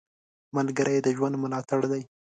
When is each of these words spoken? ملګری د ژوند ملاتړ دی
ملګری 0.55 0.97
د 1.03 1.07
ژوند 1.17 1.35
ملاتړ 1.43 1.81
دی 1.91 2.01